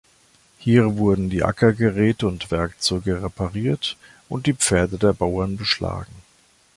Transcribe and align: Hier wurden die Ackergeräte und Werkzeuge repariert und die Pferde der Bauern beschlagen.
Hier 0.57 0.97
wurden 0.97 1.29
die 1.29 1.43
Ackergeräte 1.43 2.25
und 2.27 2.49
Werkzeuge 2.49 3.21
repariert 3.21 3.97
und 4.29 4.47
die 4.47 4.53
Pferde 4.53 4.97
der 4.97 5.13
Bauern 5.13 5.57
beschlagen. 5.57 6.11